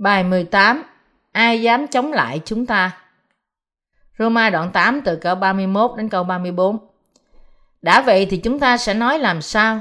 [0.00, 0.82] Bài 18
[1.32, 2.90] Ai dám chống lại chúng ta?
[4.18, 6.78] Roma đoạn 8 từ câu 31 đến câu 34
[7.82, 9.80] Đã vậy thì chúng ta sẽ nói làm sao?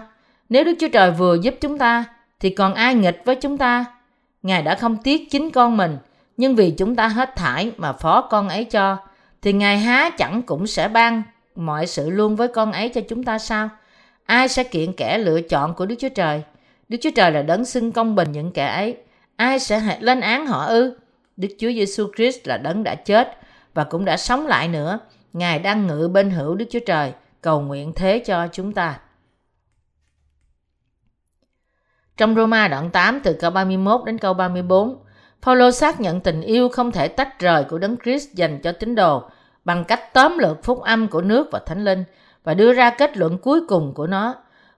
[0.50, 2.06] Nếu Đức Chúa Trời vừa giúp chúng ta,
[2.40, 3.86] thì còn ai nghịch với chúng ta?
[4.42, 5.98] Ngài đã không tiếc chính con mình,
[6.38, 8.98] nhưng vì chúng ta hết thải mà phó con ấy cho,
[9.42, 11.24] thì Ngài há chẳng cũng sẽ ban
[11.56, 13.70] mọi sự luôn với con ấy cho chúng ta sao?
[14.26, 16.44] Ai sẽ kiện kẻ lựa chọn của Đức Chúa Trời?
[16.90, 18.98] Đức Chúa Trời là đấng xưng công bình những kẻ ấy.
[19.40, 20.98] Ai sẽ lên án họ ư?
[21.38, 23.38] Đức Chúa Giêsu Christ là đấng đã chết
[23.74, 25.00] và cũng đã sống lại nữa.
[25.34, 29.00] Ngài đang ngự bên hữu Đức Chúa Trời, cầu nguyện thế cho chúng ta.
[32.18, 34.98] Trong Roma đoạn 8 từ câu 31 đến câu 34,
[35.42, 38.96] Phaolô xác nhận tình yêu không thể tách rời của Đấng Christ dành cho tín
[38.96, 39.24] đồ
[39.66, 42.04] bằng cách tóm lược phúc âm của nước và thánh linh
[42.44, 44.36] và đưa ra kết luận cuối cùng của nó.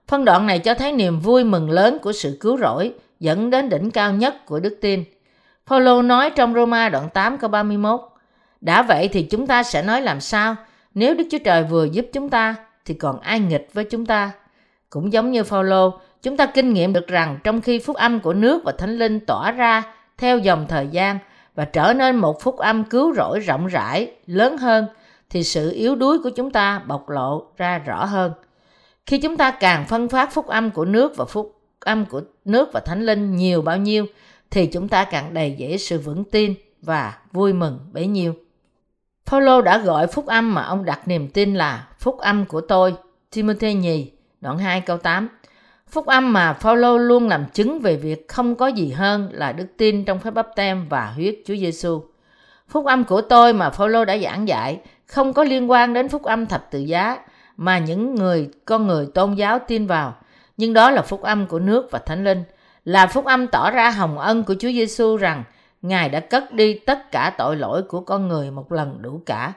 [0.08, 3.68] Phân đoạn này cho thấy niềm vui mừng lớn của sự cứu rỗi dẫn đến
[3.68, 5.04] đỉnh cao nhất của đức tin.
[5.66, 8.00] Phaolô nói trong Roma đoạn 8 câu 31,
[8.60, 10.56] Đã vậy thì chúng ta sẽ nói làm sao?
[10.94, 14.30] Nếu Đức Chúa Trời vừa giúp chúng ta, thì còn ai nghịch với chúng ta?
[14.90, 18.32] Cũng giống như Phaolô, chúng ta kinh nghiệm được rằng trong khi phúc âm của
[18.34, 19.82] nước và thánh linh tỏa ra
[20.18, 21.18] theo dòng thời gian
[21.54, 24.86] và trở nên một phúc âm cứu rỗi rộng rãi, lớn hơn,
[25.30, 28.32] thì sự yếu đuối của chúng ta bộc lộ ra rõ hơn.
[29.06, 32.68] Khi chúng ta càng phân phát phúc âm của nước và phúc âm của nước
[32.72, 34.06] và thánh linh nhiều bao nhiêu,
[34.50, 38.34] thì chúng ta càng đầy dễ sự vững tin và vui mừng bấy nhiêu.
[39.26, 42.94] Paulo đã gọi phúc âm mà ông đặt niềm tin là phúc âm của tôi,
[43.34, 45.28] Timothy nhì, đoạn 2 câu 8.
[45.88, 49.66] Phúc âm mà Phaolô luôn làm chứng về việc không có gì hơn là đức
[49.76, 52.02] tin trong phép báp tem và huyết Chúa Giêsu.
[52.68, 56.22] Phúc âm của tôi mà Phaolô đã giảng dạy không có liên quan đến phúc
[56.22, 57.18] âm thập tự giá
[57.56, 60.14] mà những người con người tôn giáo tin vào,
[60.56, 62.44] nhưng đó là phúc âm của nước và Thánh Linh,
[62.84, 65.44] là phúc âm tỏ ra hồng ân của Chúa Giêsu rằng
[65.82, 69.52] Ngài đã cất đi tất cả tội lỗi của con người một lần đủ cả.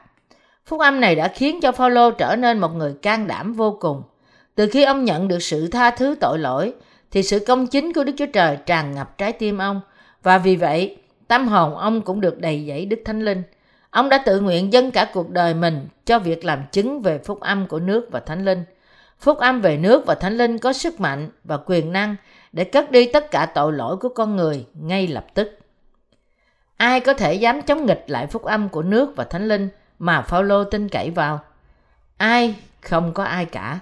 [0.66, 4.04] Phúc âm này đã khiến cho Phaolô trở nên một người can đảm vô cùng–
[4.56, 6.74] từ khi ông nhận được sự tha thứ tội lỗi,
[7.12, 9.82] thì sự công chính của Đức Chúa Trời tràn ngập trái tim ông.
[10.24, 10.98] Và vì vậy,
[11.28, 13.44] tâm hồn ông cũng được đầy dẫy Đức Thánh Linh.
[13.90, 17.40] Ông đã tự nguyện dâng cả cuộc đời mình cho việc làm chứng về phúc
[17.40, 18.64] âm của nước và Thánh Linh.
[19.20, 22.16] Phúc âm về nước và Thánh Linh có sức mạnh và quyền năng
[22.52, 25.60] để cất đi tất cả tội lỗi của con người ngay lập tức.
[26.78, 30.22] Ai có thể dám chống nghịch lại phúc âm của nước và Thánh Linh mà
[30.22, 31.40] Phaolô tin cậy vào?
[32.18, 32.56] Ai?
[32.82, 33.80] Không có ai cả.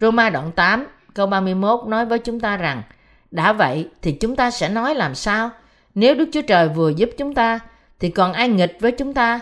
[0.00, 2.82] Roma đoạn 8 câu 31 nói với chúng ta rằng,
[3.30, 5.50] đã vậy thì chúng ta sẽ nói làm sao?
[5.94, 7.58] Nếu Đức Chúa Trời vừa giúp chúng ta,
[8.00, 9.40] thì còn ai nghịch với chúng ta?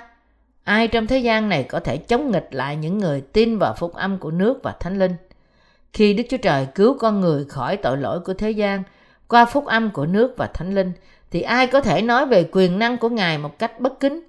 [0.64, 3.94] Ai trong thế gian này có thể chống nghịch lại những người tin vào phúc
[3.94, 5.12] âm của nước và thánh linh?
[5.94, 8.82] Khi Đức Chúa Trời cứu con người khỏi tội lỗi của thế gian,
[9.28, 10.92] qua phúc âm của nước và thánh linh,
[11.30, 14.20] thì ai có thể nói về quyền năng của Ngài một cách bất kính?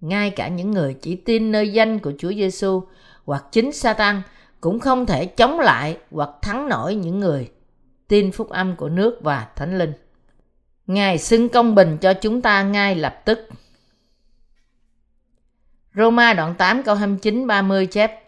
[0.00, 2.82] Ngay cả những người chỉ tin nơi danh của Chúa Giêsu
[3.24, 4.22] hoặc chính Satan
[4.60, 7.50] cũng không thể chống lại hoặc thắng nổi những người
[8.08, 9.92] tin phúc âm của nước và thánh linh.
[10.86, 13.48] Ngài xưng công bình cho chúng ta ngay lập tức.
[15.94, 18.22] Roma đoạn 8 câu 29 30 chép,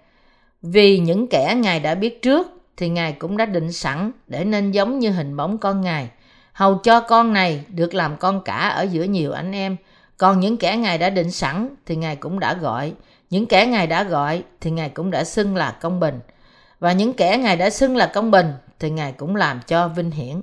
[0.62, 4.70] Vì những kẻ Ngài đã biết trước thì Ngài cũng đã định sẵn để nên
[4.70, 6.08] giống như hình bóng con Ngài,
[6.52, 9.76] hầu cho con này được làm con cả ở giữa nhiều anh em.
[10.18, 12.92] Còn những kẻ Ngài đã định sẵn thì Ngài cũng đã gọi,
[13.30, 16.20] những kẻ Ngài đã gọi thì Ngài cũng đã xưng là công bình.
[16.78, 20.10] Và những kẻ Ngài đã xưng là công bình thì Ngài cũng làm cho vinh
[20.10, 20.40] hiển.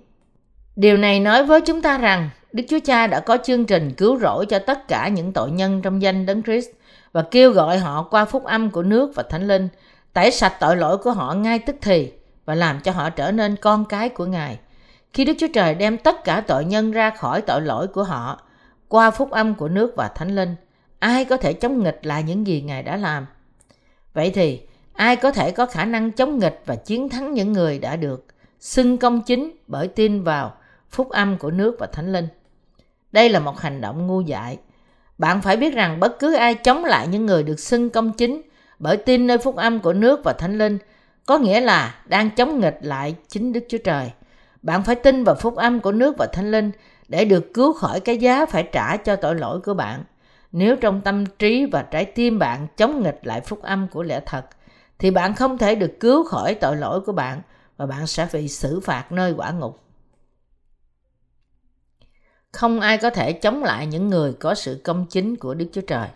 [0.75, 4.19] Điều này nói với chúng ta rằng Đức Chúa Cha đã có chương trình cứu
[4.19, 6.69] rỗi cho tất cả những tội nhân trong danh Đấng Christ
[7.11, 9.67] và kêu gọi họ qua phúc âm của nước và Thánh Linh,
[10.13, 12.11] tẩy sạch tội lỗi của họ ngay tức thì
[12.47, 14.59] và làm cho họ trở nên con cái của Ngài.
[15.13, 18.41] Khi Đức Chúa Trời đem tất cả tội nhân ra khỏi tội lỗi của họ
[18.87, 20.55] qua phúc âm của nước và Thánh Linh,
[20.99, 23.25] ai có thể chống nghịch lại những gì Ngài đã làm?
[24.13, 24.61] Vậy thì,
[24.93, 28.25] ai có thể có khả năng chống nghịch và chiến thắng những người đã được
[28.59, 30.53] xưng công chính bởi tin vào
[30.89, 32.27] phúc âm của nước và Thánh Linh?
[33.11, 34.57] Đây là một hành động ngu dại.
[35.17, 38.41] Bạn phải biết rằng bất cứ ai chống lại những người được xưng công chính
[38.79, 40.77] bởi tin nơi phúc âm của nước và Thánh Linh
[41.27, 44.11] có nghĩa là đang chống nghịch lại chính Đức Chúa Trời.
[44.61, 46.71] Bạn phải tin vào phúc âm của nước và Thánh Linh
[47.07, 50.03] để được cứu khỏi cái giá phải trả cho tội lỗi của bạn.
[50.51, 54.19] Nếu trong tâm trí và trái tim bạn chống nghịch lại phúc âm của lẽ
[54.25, 54.45] thật,
[54.99, 57.41] thì bạn không thể được cứu khỏi tội lỗi của bạn
[57.77, 59.79] và bạn sẽ bị xử phạt nơi quả ngục.
[62.51, 65.81] Không ai có thể chống lại những người có sự công chính của Đức Chúa
[65.81, 66.07] Trời.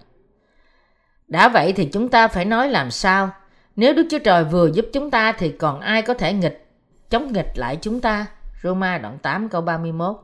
[1.27, 3.31] Đã vậy thì chúng ta phải nói làm sao?
[3.75, 6.65] Nếu Đức Chúa Trời vừa giúp chúng ta thì còn ai có thể nghịch,
[7.09, 8.25] chống nghịch lại chúng ta?
[8.63, 10.15] Roma đoạn 8 câu 31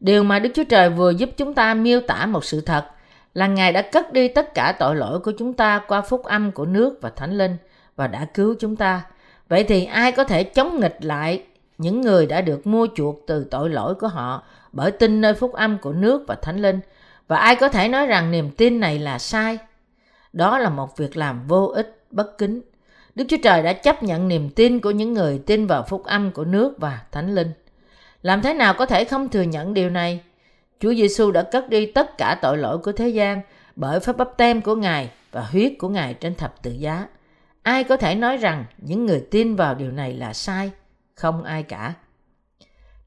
[0.00, 2.84] Điều mà Đức Chúa Trời vừa giúp chúng ta miêu tả một sự thật
[3.34, 6.52] là Ngài đã cất đi tất cả tội lỗi của chúng ta qua phúc âm
[6.52, 7.56] của nước và Thánh Linh
[7.96, 9.02] và đã cứu chúng ta.
[9.48, 11.42] Vậy thì ai có thể chống nghịch lại
[11.78, 14.42] những người đã được mua chuộc từ tội lỗi của họ
[14.72, 16.80] bởi tin nơi phúc âm của nước và Thánh Linh?
[17.28, 19.58] Và ai có thể nói rằng niềm tin này là sai?
[20.32, 22.60] Đó là một việc làm vô ích, bất kính.
[23.16, 26.30] Đức Chúa Trời đã chấp nhận niềm tin của những người tin vào phúc âm
[26.30, 27.52] của nước và Thánh Linh.
[28.22, 30.20] Làm thế nào có thể không thừa nhận điều này?
[30.80, 33.40] Chúa Giêsu đã cất đi tất cả tội lỗi của thế gian
[33.76, 37.06] bởi phép bắp tem của Ngài và huyết của Ngài trên thập tự giá.
[37.62, 40.70] Ai có thể nói rằng những người tin vào điều này là sai?
[41.14, 41.94] Không ai cả.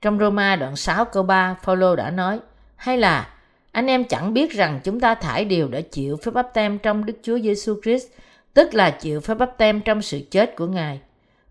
[0.02, 2.40] Trong Roma đoạn 6 câu 3, Phaolô đã nói,
[2.76, 3.34] hay là
[3.72, 7.06] anh em chẳng biết rằng chúng ta thải điều đã chịu phép bắp tem trong
[7.06, 8.08] Đức Chúa Giêsu Christ,
[8.54, 11.00] tức là chịu phép bắp tem trong sự chết của Ngài.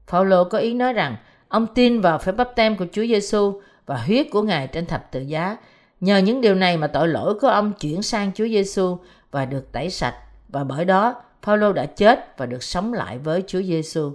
[0.06, 1.16] Phaolô có ý nói rằng
[1.48, 5.12] ông tin vào phép bắp tem của Chúa Giêsu và huyết của Ngài trên thập
[5.12, 5.56] tự giá.
[6.00, 8.98] Nhờ những điều này mà tội lỗi của ông chuyển sang Chúa Giêsu
[9.30, 10.14] và được tẩy sạch
[10.48, 14.12] và bởi đó Phaolô đã chết và được sống lại với Chúa Giêsu.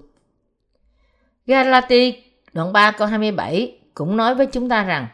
[1.48, 5.08] Galati đoạn 3 câu 27 cũng nói với chúng ta rằng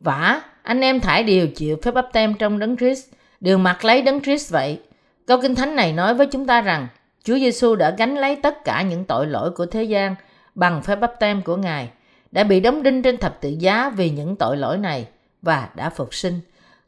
[0.00, 3.08] Vả, anh em thải điều chịu phép bắp tem trong đấng Christ,
[3.40, 4.80] đều mặc lấy đấng Christ vậy.
[5.28, 6.86] Câu Kinh Thánh này nói với chúng ta rằng
[7.24, 10.14] Chúa Giêsu đã gánh lấy tất cả những tội lỗi của thế gian
[10.54, 11.90] bằng phép bắp tem của Ngài,
[12.30, 15.06] đã bị đóng đinh trên thập tự giá vì những tội lỗi này
[15.42, 16.40] và đã phục sinh.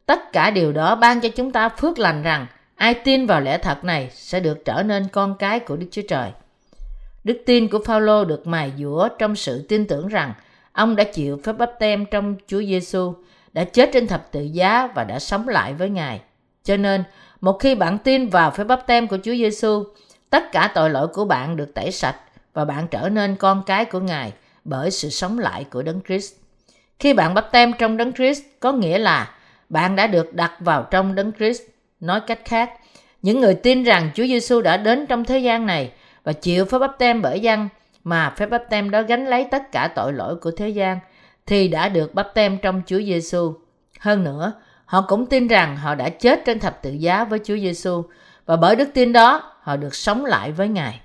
[0.06, 2.46] Tất cả điều đó ban cho chúng ta phước lành rằng
[2.76, 6.02] ai tin vào lẽ thật này sẽ được trở nên con cái của Đức Chúa
[6.08, 6.30] Trời.
[7.24, 10.32] Đức tin của Phaolô được mài dũa trong sự tin tưởng rằng
[10.72, 13.14] ông đã chịu phép bắp tem trong Chúa Giêsu,
[13.52, 16.20] đã chết trên thập tự giá và đã sống lại với Ngài.
[16.64, 17.04] Cho nên,
[17.40, 19.84] một khi bạn tin vào phép bắp tem của Chúa Giêsu,
[20.30, 22.16] tất cả tội lỗi của bạn được tẩy sạch
[22.54, 24.32] và bạn trở nên con cái của Ngài
[24.64, 26.34] bởi sự sống lại của Đấng Christ.
[26.98, 29.34] Khi bạn bắp tem trong Đấng Christ có nghĩa là
[29.68, 31.62] bạn đã được đặt vào trong Đấng Christ.
[32.00, 32.70] Nói cách khác,
[33.22, 35.92] những người tin rằng Chúa Giêsu đã đến trong thế gian này
[36.24, 37.68] và chịu phép bắp tem bởi dân
[38.04, 40.98] mà phép bắp tem đó gánh lấy tất cả tội lỗi của thế gian
[41.46, 43.54] thì đã được bắp tem trong Chúa Giêsu.
[44.00, 44.52] Hơn nữa,
[44.90, 48.02] họ cũng tin rằng họ đã chết trên thập tự giá với Chúa Giêsu
[48.46, 51.00] và bởi đức tin đó họ được sống lại với Ngài.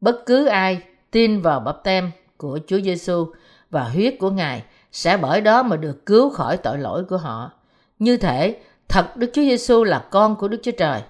[0.00, 3.26] Bất cứ ai tin vào bắp tem của Chúa Giêsu
[3.70, 4.62] và huyết của Ngài
[4.92, 7.50] sẽ bởi đó mà được cứu khỏi tội lỗi của họ.
[7.98, 8.56] Như thể
[8.88, 11.02] thật Đức Chúa Giêsu là con của Đức Chúa Trời,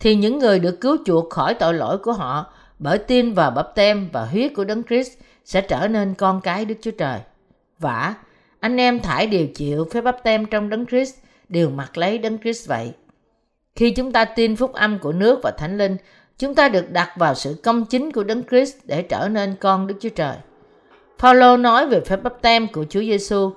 [0.00, 3.74] thì những người được cứu chuộc khỏi tội lỗi của họ bởi tin vào bắp
[3.74, 5.12] tem và huyết của Đấng Christ
[5.44, 7.20] sẽ trở nên con cái Đức Chúa Trời.
[7.78, 8.14] Vả,
[8.60, 11.14] anh em thải đều chịu phép bắp tem trong Đấng Christ,
[11.48, 12.92] đều mặc lấy Đấng Christ vậy.
[13.74, 15.96] Khi chúng ta tin phúc âm của nước và Thánh Linh,
[16.38, 19.86] chúng ta được đặt vào sự công chính của Đấng Christ để trở nên con
[19.86, 20.36] Đức Chúa Trời.
[21.18, 23.50] Paulo nói về phép bắp tem của Chúa Giêsu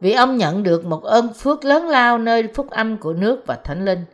[0.00, 3.54] vì ông nhận được một ơn phước lớn lao nơi phúc âm của nước và
[3.64, 4.04] Thánh Linh.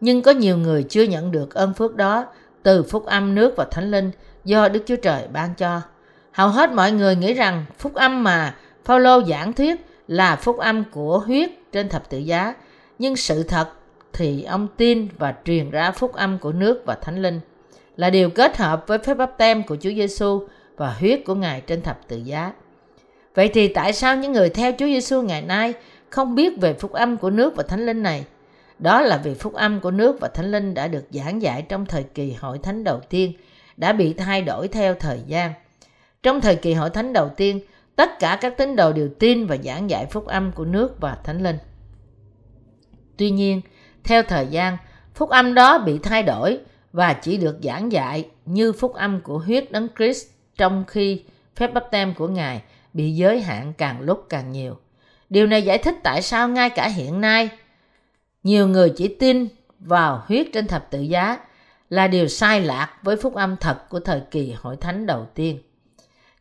[0.00, 2.26] Nhưng có nhiều người chưa nhận được ơn phước đó
[2.62, 4.10] từ phúc âm nước và Thánh Linh
[4.44, 5.80] do Đức Chúa Trời ban cho.
[6.32, 8.54] Hầu hết mọi người nghĩ rằng phúc âm mà
[8.84, 12.54] Paulo giảng thuyết là phúc âm của huyết trên thập tự giá,
[12.98, 13.68] nhưng sự thật
[14.12, 17.40] thì ông tin và truyền ra phúc âm của nước và Thánh Linh
[17.96, 20.46] là điều kết hợp với phép báp tem của Chúa Giêsu
[20.76, 22.52] và huyết của Ngài trên thập tự giá.
[23.34, 25.74] Vậy thì tại sao những người theo Chúa Giêsu ngày nay
[26.10, 28.24] không biết về phúc âm của nước và Thánh Linh này?
[28.78, 31.86] Đó là vì phúc âm của nước và Thánh Linh đã được giảng dạy trong
[31.86, 33.32] thời kỳ hội thánh đầu tiên,
[33.76, 35.52] đã bị thay đổi theo thời gian.
[36.22, 37.60] Trong thời kỳ hội thánh đầu tiên,
[37.98, 41.18] tất cả các tín đồ đều tin và giảng dạy phúc âm của nước và
[41.24, 41.56] Thánh Linh.
[43.16, 43.60] Tuy nhiên,
[44.04, 44.76] theo thời gian,
[45.14, 46.58] phúc âm đó bị thay đổi
[46.92, 50.26] và chỉ được giảng dạy như phúc âm của huyết đấng Christ
[50.56, 51.24] trong khi
[51.56, 52.62] phép bắp tem của Ngài
[52.92, 54.78] bị giới hạn càng lúc càng nhiều.
[55.30, 57.48] Điều này giải thích tại sao ngay cả hiện nay,
[58.42, 59.46] nhiều người chỉ tin
[59.78, 61.38] vào huyết trên thập tự giá
[61.90, 65.58] là điều sai lạc với phúc âm thật của thời kỳ hội thánh đầu tiên.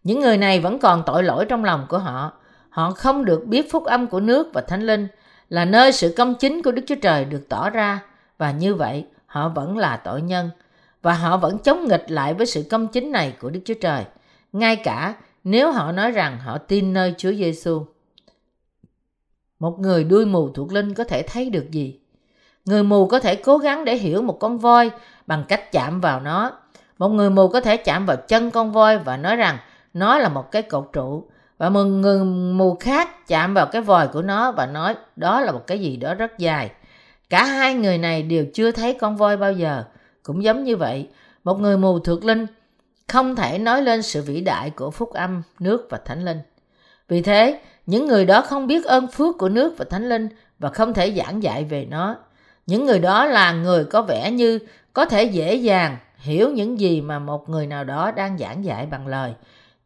[0.07, 2.31] Những người này vẫn còn tội lỗi trong lòng của họ.
[2.69, 5.07] Họ không được biết phúc âm của nước và thánh linh
[5.49, 8.03] là nơi sự công chính của Đức Chúa Trời được tỏ ra
[8.37, 10.49] và như vậy họ vẫn là tội nhân
[11.01, 14.03] và họ vẫn chống nghịch lại với sự công chính này của Đức Chúa Trời,
[14.53, 17.85] ngay cả nếu họ nói rằng họ tin nơi Chúa Giêsu.
[19.59, 21.99] Một người đuôi mù thuộc linh có thể thấy được gì?
[22.65, 24.91] Người mù có thể cố gắng để hiểu một con voi
[25.27, 26.51] bằng cách chạm vào nó.
[26.97, 29.57] Một người mù có thể chạm vào chân con voi và nói rằng
[29.99, 31.23] nó là một cái cột trụ.
[31.57, 32.23] Và một người
[32.53, 35.97] mù khác chạm vào cái vòi của nó và nói đó là một cái gì
[35.97, 36.71] đó rất dài.
[37.29, 39.83] Cả hai người này đều chưa thấy con voi bao giờ.
[40.23, 41.07] Cũng giống như vậy,
[41.43, 42.45] một người mù thuộc linh
[43.07, 46.39] không thể nói lên sự vĩ đại của phúc âm, nước và thánh linh.
[47.07, 50.69] Vì thế, Những người đó không biết ơn phước của nước và Thánh Linh và
[50.69, 52.15] không thể giảng dạy về nó.
[52.65, 54.59] Những người đó là người có vẻ như
[54.93, 58.85] có thể dễ dàng hiểu những gì mà một người nào đó đang giảng dạy
[58.85, 59.33] bằng lời,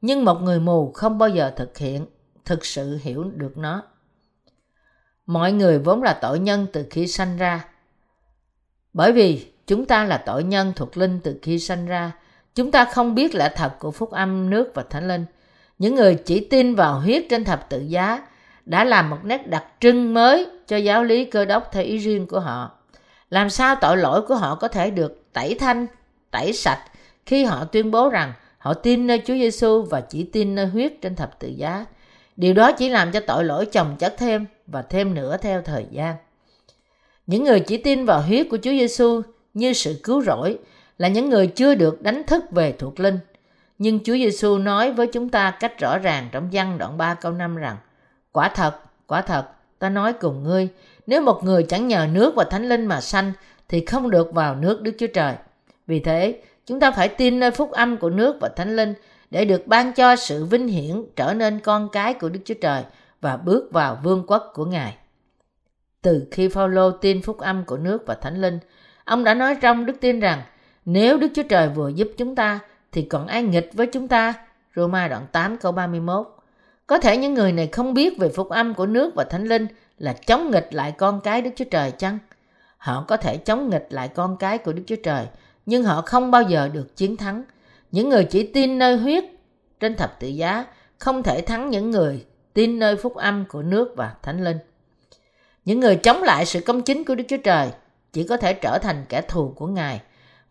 [0.02, 2.06] nhưng một người mù không bao giờ thực hiện,
[2.46, 3.84] thực sự hiểu được nó.
[5.26, 7.66] Mọi người vốn là tội nhân từ khi sanh ra.
[8.94, 12.12] Bởi vì chúng ta là tội nhân thuộc linh từ khi sanh ra,
[12.56, 15.26] chúng ta không biết lẽ thật của phúc âm nước và thánh linh.
[15.80, 18.28] Những người chỉ tin vào huyết trên thập tự giá
[18.66, 22.28] đã làm một nét đặc trưng mới cho giáo lý cơ đốc theo ý riêng
[22.28, 22.72] của họ.
[23.30, 25.88] Làm sao tội lỗi của họ có thể được tẩy thanh,
[26.32, 26.84] tẩy sạch
[27.26, 31.02] khi họ tuyên bố rằng họ tin nơi Chúa Giêsu và chỉ tin nơi huyết
[31.02, 31.86] trên thập tự giá.
[32.36, 35.86] Điều đó chỉ làm cho tội lỗi chồng chất thêm và thêm nữa theo thời
[35.92, 36.16] gian.
[37.28, 39.22] Những người chỉ tin vào huyết của Chúa Giêsu
[39.54, 40.60] như sự cứu rỗi
[40.98, 43.20] là những người chưa được đánh thức về thuộc linh.
[43.78, 47.32] Nhưng Chúa Giêsu nói với chúng ta cách rõ ràng trong văn đoạn 3 câu
[47.32, 47.78] 5 rằng
[48.32, 48.76] Quả thật,
[49.08, 49.46] quả thật,
[49.80, 50.68] ta nói cùng ngươi,
[51.08, 53.32] nếu một người chẳng nhờ nước và thánh linh mà sanh
[53.70, 55.36] thì không được vào nước Đức Chúa Trời.
[55.88, 58.94] Vì thế, chúng ta phải tin nơi phúc âm của nước và thánh linh
[59.32, 62.84] để được ban cho sự vinh hiển trở nên con cái của Đức Chúa Trời
[63.22, 64.98] và bước vào vương quốc của Ngài.
[66.02, 68.60] Từ khi Phaolô tin phúc âm của nước và thánh linh,
[69.06, 70.42] ông đã nói trong đức tin rằng
[70.86, 72.60] nếu Đức Chúa Trời vừa giúp chúng ta
[72.92, 74.34] thì còn ai nghịch với chúng ta?
[74.76, 76.28] Roma đoạn 8 câu 31.
[76.88, 79.68] Có thể những người này không biết về phúc âm của nước và thánh linh
[79.98, 82.18] là chống nghịch lại con cái Đức Chúa Trời chăng?
[82.78, 85.26] Họ có thể chống nghịch lại con cái của Đức Chúa Trời,
[85.66, 87.44] nhưng họ không bao giờ được chiến thắng.
[87.92, 89.24] Những người chỉ tin nơi huyết
[89.80, 90.66] trên thập tự giá
[90.98, 94.58] không thể thắng những người tin nơi phúc âm của nước và thánh linh.
[95.66, 97.70] Những người chống lại sự công chính của Đức Chúa Trời
[98.14, 100.02] chỉ có thể trở thành kẻ thù của Ngài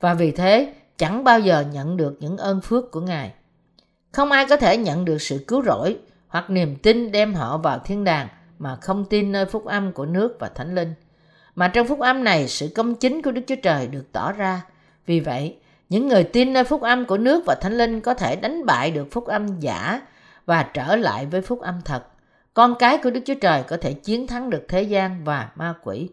[0.01, 3.33] và vì thế chẳng bao giờ nhận được những ơn phước của Ngài.
[4.13, 5.99] Không ai có thể nhận được sự cứu rỗi
[6.29, 10.07] hoặc niềm tin đem họ vào thiên đàng mà không tin nơi phúc âm của
[10.07, 10.95] nước và thánh linh.
[11.55, 14.61] Mà trong phúc âm này, sự công chính của Đức Chúa Trời được tỏ ra.
[15.11, 15.57] Vì vậy,
[15.89, 18.91] những người tin nơi phúc âm của nước và thánh linh có thể đánh bại
[18.91, 20.01] được phúc âm giả
[20.47, 22.05] và trở lại với phúc âm thật.
[22.55, 25.75] Con cái của Đức Chúa Trời có thể chiến thắng được thế gian và ma
[25.83, 26.09] quỷ.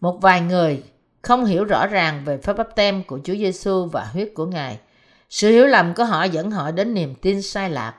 [0.00, 0.82] Một vài người
[1.22, 4.78] không hiểu rõ ràng về phép báp tem của Chúa Giêsu và huyết của Ngài.
[5.30, 7.94] Sự hiểu lầm của họ dẫn họ đến niềm tin sai lạc.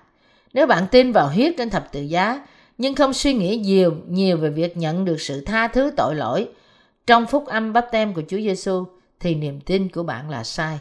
[0.54, 4.38] Nếu bạn tin vào huyết trên thập tự giá, nhưng không suy nghĩ nhiều nhiều
[4.38, 6.50] về việc nhận được sự tha thứ tội lỗi
[7.08, 8.86] trong phúc âm báp tem của Chúa Giêsu
[9.20, 10.80] thì niềm tin của bạn là sai.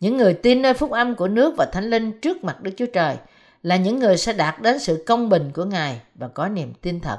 [0.00, 2.86] Những người tin nơi phúc âm của nước và thánh linh trước mặt Đức Chúa
[2.86, 3.16] Trời
[3.62, 7.00] là những người sẽ đạt đến sự công bình của Ngài và có niềm tin
[7.00, 7.18] thật.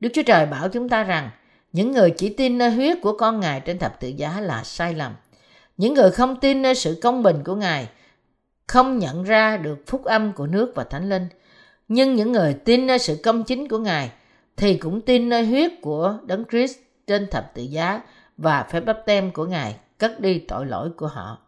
[0.00, 1.30] Đức Chúa Trời bảo chúng ta rằng,
[1.72, 4.94] những người chỉ tin nơi huyết của con Ngài trên thập tự giá là sai
[4.94, 5.12] lầm.
[5.76, 7.88] Những người không tin nơi sự công bình của Ngài
[8.66, 11.26] không nhận ra được phúc âm của nước và thánh linh.
[11.88, 14.10] Nhưng những người tin nơi sự công chính của Ngài
[14.56, 18.00] thì cũng tin nơi huyết của Đấng Christ trên thập tự giá
[18.40, 21.38] và phép bắp tem của Ngài, cất đi tội lỗi của họ.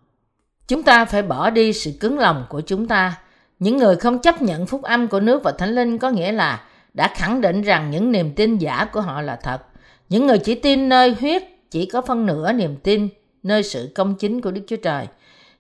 [0.69, 3.19] Chúng ta phải bỏ đi sự cứng lòng của chúng ta.
[3.59, 6.65] Những người không chấp nhận phúc âm của nước và thánh linh có nghĩa là
[6.95, 9.63] đã khẳng định rằng những niềm tin giả của họ là thật.
[10.09, 13.09] Những người chỉ tin nơi huyết, chỉ có phân nửa niềm tin
[13.43, 15.07] nơi sự công chính của Đức Chúa Trời.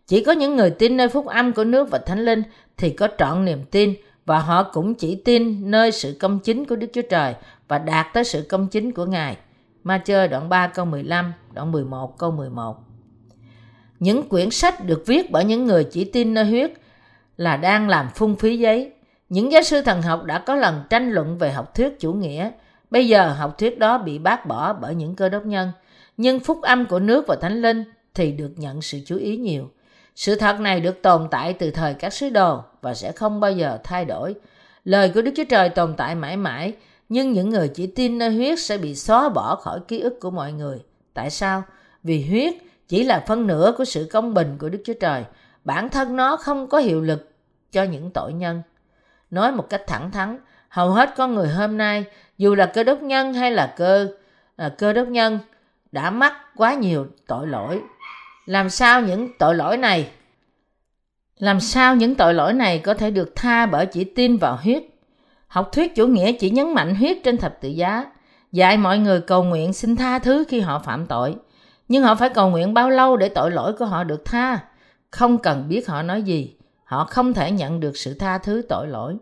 [0.07, 2.43] Chỉ có những người tin nơi phúc âm của nước và thánh linh
[2.77, 3.95] thì có trọn niềm tin
[4.27, 7.35] và họ cũng chỉ tin nơi sự công chính của Đức Chúa Trời
[7.69, 9.37] và đạt tới sự công chính của Ngài.
[9.85, 12.77] Ma chơ đoạn 3 câu 15, đoạn 11 câu 11.
[13.99, 16.73] Những quyển sách được viết bởi những người chỉ tin nơi huyết
[17.37, 18.93] là đang làm phung phí giấy.
[19.29, 22.51] Những giáo sư thần học đã có lần tranh luận về học thuyết chủ nghĩa.
[22.91, 25.73] Bây giờ học thuyết đó bị bác bỏ bởi những cơ đốc nhân.
[26.17, 27.85] Nhưng phúc âm của nước và thánh linh
[28.15, 29.71] thì được nhận sự chú ý nhiều.
[30.15, 33.53] Sự thật này được tồn tại từ thời các sứ đồ và sẽ không bao
[33.53, 34.35] giờ thay đổi.
[34.85, 36.73] Lời của Đức Chúa Trời tồn tại mãi mãi,
[37.09, 40.31] nhưng những người chỉ tin nơi huyết sẽ bị xóa bỏ khỏi ký ức của
[40.31, 40.79] mọi người.
[41.15, 41.63] Tại sao?
[42.03, 42.55] Vì huyết
[42.89, 45.25] chỉ là phân nửa của sự công bình của Đức Chúa Trời.
[45.65, 47.31] Bản thân nó không có hiệu lực
[47.73, 48.63] cho những tội nhân.
[49.31, 52.05] Nói một cách thẳng thắn, hầu hết con người hôm nay,
[52.39, 54.09] dù là cơ đốc nhân hay là cơ
[54.57, 55.39] à, cơ đốc nhân,
[55.93, 57.81] đã mắc quá nhiều tội lỗi.
[58.47, 60.11] Làm sao những tội lỗi này
[61.43, 64.83] làm sao những tội lỗi này có thể được tha bởi chỉ tin vào huyết?
[65.53, 68.05] Học thuyết chủ nghĩa chỉ nhấn mạnh huyết trên thập tự giá,
[68.53, 71.37] dạy mọi người cầu nguyện xin tha thứ khi họ phạm tội.
[71.89, 74.59] Nhưng họ phải cầu nguyện bao lâu để tội lỗi của họ được tha?
[75.11, 76.55] Không cần biết họ nói gì,
[76.85, 79.17] họ không thể nhận được sự tha thứ tội lỗi.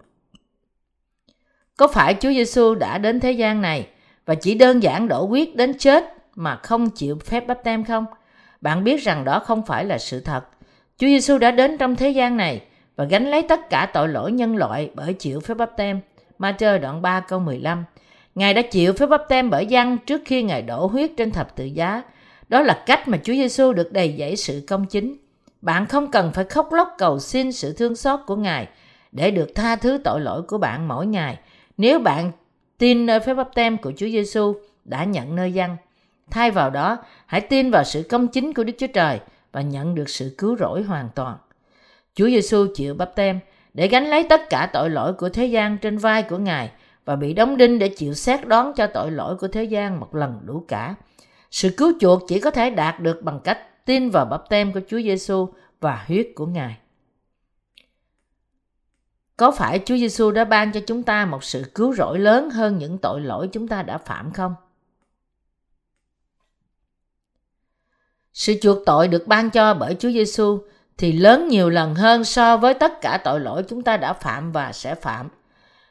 [1.77, 3.89] Có phải Chúa Giêsu đã đến thế gian này
[4.27, 8.05] và chỉ đơn giản đổ huyết đến chết mà không chịu phép bắp tem không?
[8.61, 10.45] Bạn biết rằng đó không phải là sự thật.
[10.99, 12.63] Chúa Giêsu đã đến trong thế gian này
[12.97, 16.01] và gánh lấy tất cả tội lỗi nhân loại bởi chịu phép bắp tem.
[16.41, 17.85] Matthew đoạn 3 câu 15.
[18.35, 21.57] Ngài đã chịu phép bắp tem bởi dân trước khi Ngài đổ huyết trên thập
[21.57, 22.03] tự giá.
[22.49, 25.17] Đó là cách mà Chúa Giêsu được đầy dẫy sự công chính.
[25.63, 28.69] Bạn không cần phải khóc lóc cầu xin sự thương xót của Ngài
[29.13, 31.39] để được tha thứ tội lỗi của bạn mỗi ngày.
[31.77, 32.33] Nếu bạn
[32.79, 34.55] tin nơi phép bắp tem của Chúa Giêsu
[34.85, 35.77] đã nhận nơi dân,
[36.31, 39.21] thay vào đó, hãy tin vào sự công chính của Đức Chúa Trời
[39.53, 41.37] và nhận được sự cứu rỗi hoàn toàn.
[42.15, 43.41] Chúa Giêsu chịu bắp tem
[43.75, 46.73] để gánh lấy tất cả tội lỗi của thế gian trên vai của Ngài
[47.05, 50.15] và bị đóng đinh để chịu xét đoán cho tội lỗi của thế gian một
[50.15, 50.95] lần đủ cả.
[51.51, 54.81] Sự cứu chuộc chỉ có thể đạt được bằng cách tin vào bắp tem của
[54.89, 55.49] Chúa Giêsu
[55.81, 56.79] và huyết của Ngài.
[59.37, 62.79] Có phải Chúa Giêsu đã ban cho chúng ta một sự cứu rỗi lớn hơn
[62.79, 64.55] những tội lỗi chúng ta đã phạm không?
[68.33, 70.59] Sự chuộc tội được ban cho bởi Chúa Giêsu
[71.01, 74.53] thì lớn nhiều lần hơn so với tất cả tội lỗi chúng ta đã phạm
[74.53, 75.29] và sẽ phạm.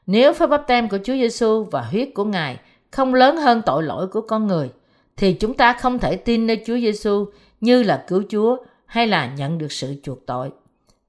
[0.06, 2.58] Nếu phép báp tem của Chúa Giêsu và huyết của Ngài
[2.92, 4.70] không lớn hơn tội lỗi của con người,
[5.18, 7.26] thì chúng ta không thể tin nơi Chúa Giêsu
[7.62, 10.50] như là cứu Chúa hay là nhận được sự chuộc tội.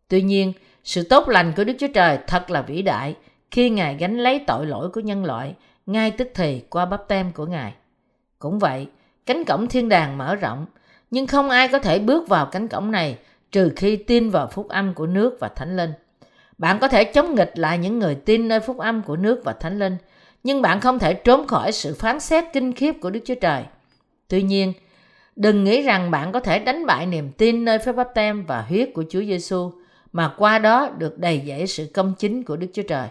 [0.09, 0.52] Tuy nhiên,
[0.85, 3.14] sự tốt lành của Đức Chúa Trời thật là vĩ đại
[3.50, 5.54] khi Ngài gánh lấy tội lỗi của nhân loại
[5.87, 7.75] ngay tức thì qua bắp tem của Ngài.
[8.38, 8.87] Cũng vậy,
[9.26, 10.66] cánh cổng thiên đàng mở rộng,
[11.11, 13.19] nhưng không ai có thể bước vào cánh cổng này
[13.52, 15.92] trừ khi tin vào phúc âm của nước và thánh linh.
[16.59, 19.52] Bạn có thể chống nghịch lại những người tin nơi phúc âm của nước và
[19.52, 19.97] thánh linh,
[20.45, 23.64] nhưng bạn không thể trốn khỏi sự phán xét kinh khiếp của Đức Chúa Trời.
[24.28, 24.73] Tuy nhiên,
[25.37, 28.62] đừng nghĩ rằng bạn có thể đánh bại niềm tin nơi phép báp tem và
[28.69, 29.73] huyết của Chúa Giêsu
[30.12, 33.09] mà qua đó được đầy dẫy sự công chính của Đức Chúa Trời.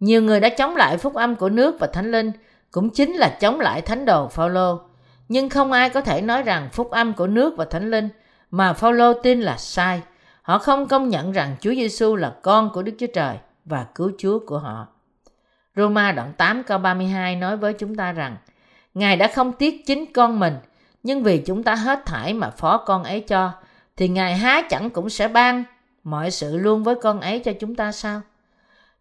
[0.00, 2.32] Nhiều người đã chống lại phúc âm của nước và thánh linh,
[2.70, 4.80] cũng chính là chống lại thánh đồ Phaolô.
[5.28, 8.08] Nhưng không ai có thể nói rằng phúc âm của nước và thánh linh
[8.50, 10.02] mà Phaolô tin là sai.
[10.42, 14.10] Họ không công nhận rằng Chúa Giêsu là con của Đức Chúa Trời và cứu
[14.18, 14.86] Chúa của họ.
[15.76, 18.36] Roma đoạn 8 câu 32 nói với chúng ta rằng
[18.94, 20.54] Ngài đã không tiếc chính con mình,
[21.02, 23.52] nhưng vì chúng ta hết thải mà phó con ấy cho,
[23.96, 25.64] thì Ngài há chẳng cũng sẽ ban
[26.04, 28.20] mọi sự luôn với con ấy cho chúng ta sao?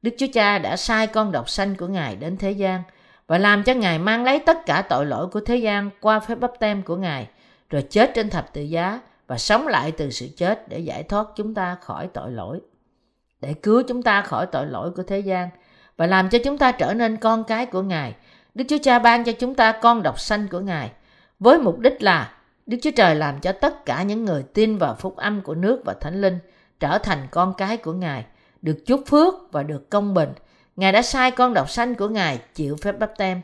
[0.01, 2.83] Đức Chúa Cha đã sai con độc sanh của Ngài đến thế gian
[3.27, 6.35] và làm cho Ngài mang lấy tất cả tội lỗi của thế gian qua phép
[6.35, 7.27] bắp tem của Ngài,
[7.69, 11.27] rồi chết trên thập tự giá và sống lại từ sự chết để giải thoát
[11.35, 12.61] chúng ta khỏi tội lỗi.
[13.41, 15.49] Để cứu chúng ta khỏi tội lỗi của thế gian
[15.97, 18.15] và làm cho chúng ta trở nên con cái của Ngài,
[18.55, 20.91] Đức Chúa Cha ban cho chúng ta con độc sanh của Ngài
[21.39, 22.31] với mục đích là
[22.65, 25.81] Đức Chúa Trời làm cho tất cả những người tin vào phúc âm của nước
[25.85, 26.39] và thánh linh
[26.79, 28.25] trở thành con cái của Ngài,
[28.61, 30.29] được chúc phước và được công bình.
[30.75, 33.41] Ngài đã sai con độc sanh của Ngài chịu phép bắp tem.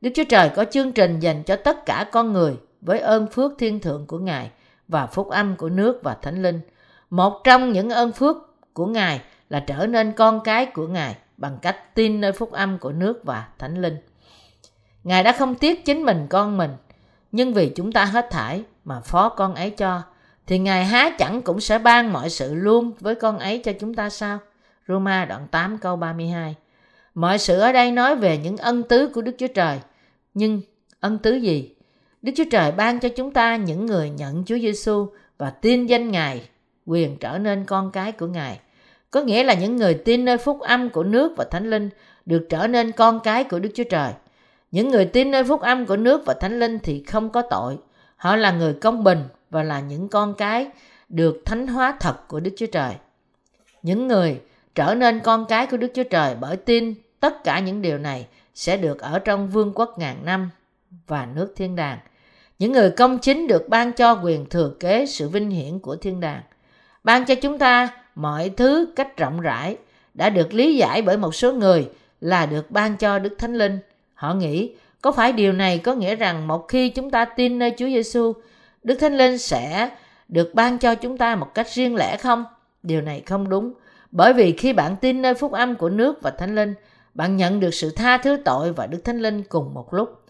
[0.00, 3.52] Đức Chúa Trời có chương trình dành cho tất cả con người với ơn phước
[3.58, 4.50] thiên thượng của Ngài
[4.92, 6.60] và phúc âm của nước và thánh linh.
[7.10, 8.36] Một trong những ơn phước
[8.74, 12.78] của Ngài là trở nên con cái của Ngài bằng cách tin nơi phúc âm
[12.78, 13.96] của nước và thánh linh.
[15.04, 16.70] Ngài đã không tiếc chính mình con mình,
[17.32, 20.02] nhưng vì chúng ta hết thải mà phó con ấy cho,
[20.46, 23.94] thì Ngài há chẳng cũng sẽ ban mọi sự luôn với con ấy cho chúng
[23.94, 24.38] ta sao?
[24.88, 26.54] Roma đoạn 8 câu 32
[27.14, 29.80] Mọi sự ở đây nói về những ân tứ của Đức Chúa Trời.
[30.34, 30.60] Nhưng
[31.00, 31.74] ân tứ gì?
[32.22, 35.06] Đức Chúa Trời ban cho chúng ta những người nhận Chúa Giêsu
[35.38, 36.48] và tin danh Ngài,
[36.86, 38.60] quyền trở nên con cái của Ngài.
[39.10, 41.90] Có nghĩa là những người tin nơi phúc âm của nước và Thánh Linh
[42.26, 44.12] được trở nên con cái của Đức Chúa Trời.
[44.70, 47.78] Những người tin nơi phúc âm của nước và Thánh Linh thì không có tội.
[48.16, 50.70] Họ là người công bình và là những con cái
[51.08, 52.94] được thánh hóa thật của Đức Chúa Trời.
[53.82, 54.40] Những người
[54.74, 58.26] trở nên con cái của Đức Chúa Trời bởi tin tất cả những điều này
[58.54, 60.50] sẽ được ở trong vương quốc ngàn năm
[61.06, 61.98] và nước thiên đàng.
[62.62, 66.20] Những người công chính được ban cho quyền thừa kế sự vinh hiển của thiên
[66.20, 66.40] đàng.
[67.04, 69.76] Ban cho chúng ta mọi thứ cách rộng rãi
[70.14, 71.88] đã được lý giải bởi một số người
[72.20, 73.78] là được ban cho Đức Thánh Linh.
[74.14, 77.74] Họ nghĩ có phải điều này có nghĩa rằng một khi chúng ta tin nơi
[77.78, 78.32] Chúa Giêsu,
[78.82, 79.90] Đức Thánh Linh sẽ
[80.28, 82.44] được ban cho chúng ta một cách riêng lẻ không?
[82.82, 83.72] Điều này không đúng.
[84.10, 86.74] Bởi vì khi bạn tin nơi phúc âm của nước và Thánh Linh,
[87.14, 90.21] bạn nhận được sự tha thứ tội và Đức Thánh Linh cùng một lúc.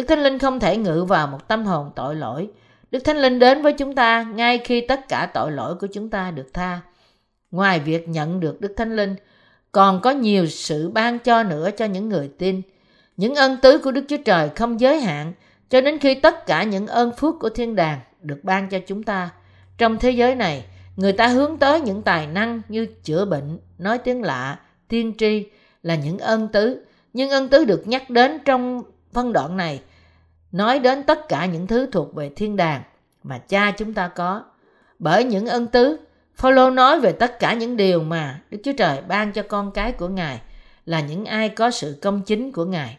[0.00, 2.48] Đức Thánh Linh không thể ngự vào một tâm hồn tội lỗi.
[2.90, 6.10] Đức Thánh Linh đến với chúng ta ngay khi tất cả tội lỗi của chúng
[6.10, 6.80] ta được tha.
[7.50, 9.14] Ngoài việc nhận được Đức Thánh Linh,
[9.72, 12.62] còn có nhiều sự ban cho nữa cho những người tin.
[13.16, 15.32] Những ân tứ của Đức Chúa Trời không giới hạn
[15.70, 19.02] cho đến khi tất cả những ơn phước của thiên đàng được ban cho chúng
[19.02, 19.30] ta.
[19.78, 20.64] Trong thế giới này,
[20.96, 24.58] người ta hướng tới những tài năng như chữa bệnh, nói tiếng lạ,
[24.88, 25.46] tiên tri
[25.82, 26.84] là những ân tứ.
[27.12, 28.82] Nhưng ân tứ được nhắc đến trong
[29.12, 29.80] phân đoạn này
[30.52, 32.82] nói đến tất cả những thứ thuộc về thiên đàng
[33.22, 34.44] mà cha chúng ta có.
[34.98, 35.98] Bởi những ân tứ,
[36.36, 39.92] Phaolô nói về tất cả những điều mà Đức Chúa Trời ban cho con cái
[39.92, 40.40] của Ngài
[40.86, 42.98] là những ai có sự công chính của Ngài.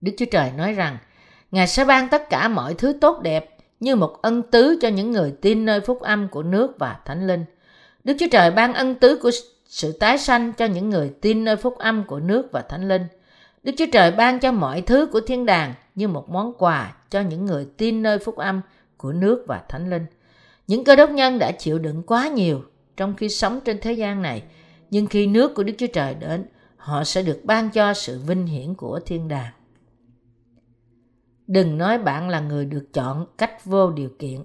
[0.00, 0.98] Đức Chúa Trời nói rằng,
[1.50, 5.12] Ngài sẽ ban tất cả mọi thứ tốt đẹp như một ân tứ cho những
[5.12, 7.44] người tin nơi phúc âm của nước và thánh linh.
[8.04, 9.30] Đức Chúa Trời ban ân tứ của
[9.66, 13.02] sự tái sanh cho những người tin nơi phúc âm của nước và thánh linh.
[13.66, 17.20] Đức Chúa Trời ban cho mọi thứ của thiên đàng như một món quà cho
[17.20, 18.60] những người tin nơi phúc âm
[18.96, 20.06] của nước và thánh linh.
[20.66, 22.62] Những cơ đốc nhân đã chịu đựng quá nhiều
[22.96, 24.42] trong khi sống trên thế gian này,
[24.90, 26.44] nhưng khi nước của Đức Chúa Trời đến,
[26.76, 29.52] họ sẽ được ban cho sự vinh hiển của thiên đàng.
[31.46, 34.44] Đừng nói bạn là người được chọn cách vô điều kiện.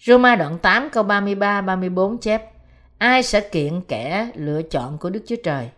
[0.00, 2.52] Roma đoạn 8 câu 33-34 chép
[2.98, 5.70] Ai sẽ kiện kẻ lựa chọn của Đức Chúa Trời?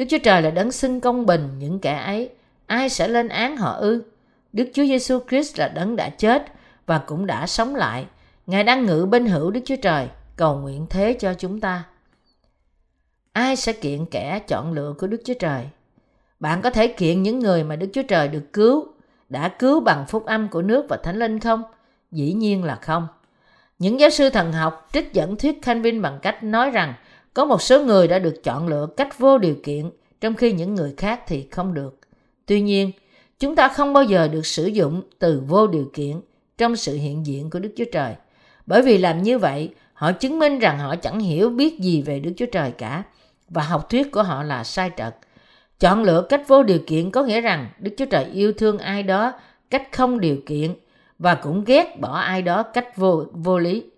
[0.00, 2.30] Đức Chúa Trời là đấng xưng công bình những kẻ ấy.
[2.66, 4.02] Ai sẽ lên án họ ư?
[4.52, 6.44] Đức Chúa Giêsu Christ là đấng đã chết
[6.86, 8.06] và cũng đã sống lại.
[8.46, 11.84] Ngài đang ngự bên hữu Đức Chúa Trời, cầu nguyện thế cho chúng ta.
[13.32, 15.64] Ai sẽ kiện kẻ chọn lựa của Đức Chúa Trời?
[16.40, 18.86] Bạn có thể kiện những người mà Đức Chúa Trời được cứu,
[19.28, 21.62] đã cứu bằng phúc âm của nước và thánh linh không?
[22.12, 23.08] Dĩ nhiên là không.
[23.78, 26.94] Những giáo sư thần học trích dẫn thuyết Calvin bằng cách nói rằng
[27.34, 29.90] có một số người đã được chọn lựa cách vô điều kiện,
[30.20, 31.98] trong khi những người khác thì không được.
[32.46, 32.92] Tuy nhiên,
[33.38, 36.20] chúng ta không bao giờ được sử dụng từ vô điều kiện
[36.58, 38.14] trong sự hiện diện của Đức Chúa Trời.
[38.66, 42.20] Bởi vì làm như vậy, họ chứng minh rằng họ chẳng hiểu biết gì về
[42.20, 43.02] Đức Chúa Trời cả
[43.48, 45.16] và học thuyết của họ là sai trật.
[45.80, 49.02] Chọn lựa cách vô điều kiện có nghĩa rằng Đức Chúa Trời yêu thương ai
[49.02, 49.32] đó
[49.70, 50.74] cách không điều kiện
[51.18, 53.89] và cũng ghét bỏ ai đó cách vô, vô lý.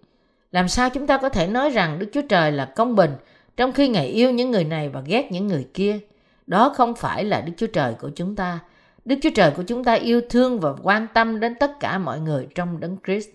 [0.53, 3.11] Làm sao chúng ta có thể nói rằng Đức Chúa Trời là công bình
[3.57, 5.99] trong khi Ngài yêu những người này và ghét những người kia?
[6.47, 8.59] Đó không phải là Đức Chúa Trời của chúng ta.
[9.05, 12.21] Đức Chúa Trời của chúng ta yêu thương và quan tâm đến tất cả mọi
[12.21, 13.29] người trong Đấng Christ.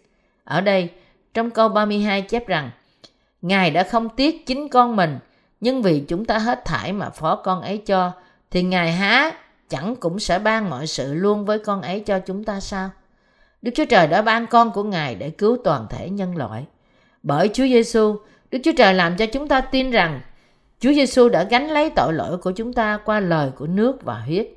[0.44, 0.90] Ở đây,
[1.34, 2.72] trong câu 32 chép rằng,
[3.42, 5.20] Ngài đã không tiếc chính con mình,
[5.62, 8.12] nhưng vì chúng ta hết thải mà phó con ấy cho,
[8.52, 9.32] thì Ngài há
[9.70, 12.90] chẳng cũng sẽ ban mọi sự luôn với con ấy cho chúng ta sao?
[13.62, 16.66] Đức Chúa Trời đã ban con của Ngài để cứu toàn thể nhân loại.
[17.24, 18.16] Bởi Chúa Giêsu,
[18.52, 20.22] Đức Chúa Trời làm cho chúng ta tin rằng
[20.80, 24.20] Chúa Giêsu đã gánh lấy tội lỗi của chúng ta qua lời của nước và
[24.20, 24.48] huyết.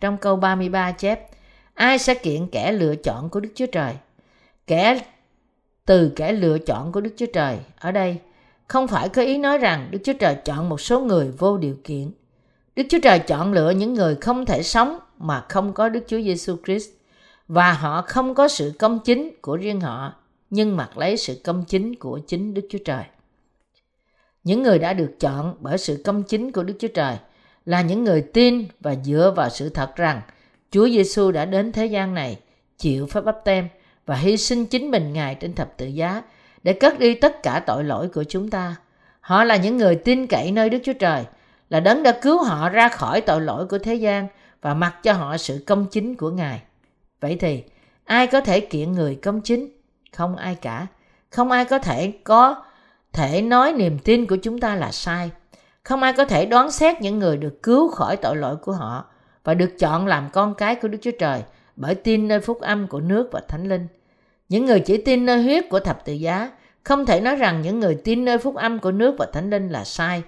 [0.00, 1.28] Trong câu 33 chép,
[1.74, 3.92] ai sẽ kiện kẻ lựa chọn của Đức Chúa Trời?
[4.66, 5.00] Kẻ
[5.86, 8.18] từ kẻ lựa chọn của Đức Chúa Trời ở đây
[8.68, 11.76] không phải có ý nói rằng Đức Chúa Trời chọn một số người vô điều
[11.84, 12.10] kiện.
[12.76, 16.20] Đức Chúa Trời chọn lựa những người không thể sống mà không có Đức Chúa
[16.20, 16.90] Giêsu Christ
[17.48, 20.12] và họ không có sự công chính của riêng họ
[20.52, 23.04] nhưng mặc lấy sự công chính của chính Đức Chúa Trời.
[24.44, 27.16] Những người đã được chọn bởi sự công chính của Đức Chúa Trời
[27.64, 30.20] là những người tin và dựa vào sự thật rằng
[30.70, 32.38] Chúa Giêsu đã đến thế gian này
[32.78, 33.68] chịu phép bắp tem
[34.06, 36.22] và hy sinh chính mình Ngài trên thập tự giá
[36.62, 38.76] để cất đi tất cả tội lỗi của chúng ta.
[39.20, 41.24] Họ là những người tin cậy nơi Đức Chúa Trời,
[41.70, 44.26] là đấng đã cứu họ ra khỏi tội lỗi của thế gian
[44.62, 46.62] và mặc cho họ sự công chính của Ngài.
[47.20, 47.62] Vậy thì,
[48.04, 49.81] ai có thể kiện người công chính?
[50.16, 50.86] Không ai cả.
[51.30, 52.64] Không ai có thể có
[53.12, 55.30] thể nói niềm tin của chúng ta là sai.
[55.82, 59.04] Không ai có thể đoán xét những người được cứu khỏi tội lỗi của họ
[59.44, 61.42] và được chọn làm con cái của Đức Chúa Trời
[61.76, 63.86] bởi tin nơi phúc âm của nước và thánh linh.
[64.48, 66.50] Những người chỉ tin nơi huyết của thập tự giá
[66.84, 69.68] không thể nói rằng những người tin nơi phúc âm của nước và thánh linh
[69.68, 70.22] là sai,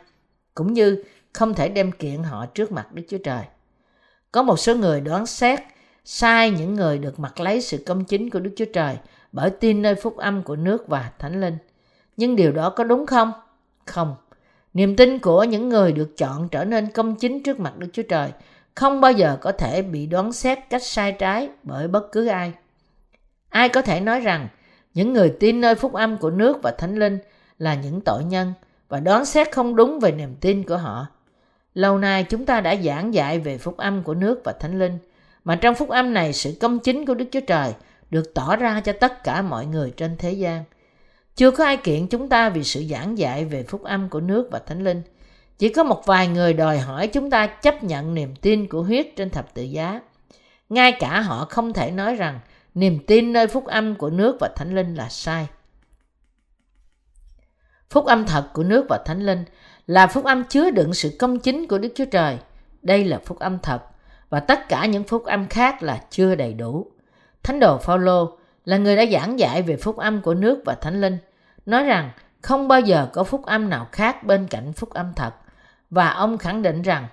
[0.55, 3.45] cũng như không thể đem kiện họ trước mặt Đức Chúa Trời.
[4.33, 5.61] Có một số người đoán xét
[6.05, 8.97] sai những người được mặc lấy sự công chính của Đức Chúa Trời
[9.35, 11.57] bởi tin nơi phúc âm của nước và thánh linh.
[12.17, 13.33] Nhưng điều đó có đúng không?
[13.85, 14.15] Không.
[14.75, 18.03] Niềm tin của những người được chọn trở nên công chính trước mặt Đức Chúa
[18.03, 18.33] Trời
[18.75, 22.53] không bao giờ có thể bị đoán xét cách sai trái bởi bất cứ ai.
[23.49, 24.49] Ai có thể nói rằng
[24.95, 27.19] những người tin nơi phúc âm của nước và thánh linh
[27.59, 28.53] là những tội nhân
[28.89, 31.07] và đoán xét không đúng về niềm tin của họ.
[31.75, 34.99] Lâu nay chúng ta đã giảng dạy về phúc âm của nước và thánh linh,
[35.45, 37.73] mà trong phúc âm này sự công chính của Đức Chúa Trời
[38.15, 40.65] được tỏ ra cho tất cả mọi người trên thế gian.
[41.37, 44.49] Chưa có ai kiện chúng ta vì sự giảng dạy về phúc âm của nước
[44.53, 45.03] và thánh linh.
[45.59, 49.07] Chỉ có một vài người đòi hỏi chúng ta chấp nhận niềm tin của huyết
[49.17, 50.01] trên thập tự giá.
[50.69, 52.41] Ngay cả họ không thể nói rằng
[52.75, 55.47] niềm tin nơi phúc âm của nước và thánh linh là sai.
[57.91, 59.45] Phúc âm thật của nước và thánh linh
[59.87, 62.39] là phúc âm chứa đựng sự công chính của Đức Chúa Trời.
[62.83, 63.83] Đây là phúc âm thật
[64.29, 66.94] và tất cả những phúc âm khác là chưa đầy đủ.
[67.45, 71.01] Thánh đồ Phaolô là người đã giảng dạy về phúc âm của nước và thánh
[71.01, 71.19] linh,
[71.67, 72.11] nói rằng
[72.43, 75.35] không bao giờ có phúc âm nào khác bên cạnh phúc âm thật.
[75.91, 77.07] Và ông khẳng định rằng,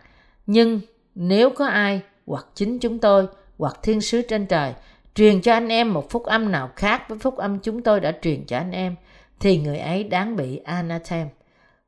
[0.45, 0.79] nhưng
[1.15, 4.73] nếu có ai hoặc chính chúng tôi hoặc thiên sứ trên trời
[5.15, 8.11] truyền cho anh em một phúc âm nào khác với phúc âm chúng tôi đã
[8.21, 8.95] truyền cho anh em,
[9.39, 11.27] thì người ấy đáng bị anathem.